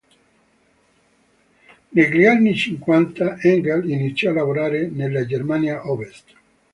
Negli 1.89 2.25
anni 2.25 2.55
cinquanta 2.55 3.37
Engel 3.39 3.87
iniziò 3.87 4.31
a 4.31 4.33
lavorare 4.33 4.87
nella 4.87 5.27
Germania 5.27 5.87
Ovest. 5.91 6.35